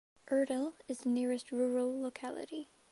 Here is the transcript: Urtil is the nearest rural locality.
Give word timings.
Urtil 0.31 0.73
is 0.87 1.01
the 1.01 1.09
nearest 1.09 1.51
rural 1.51 2.01
locality. 2.01 2.71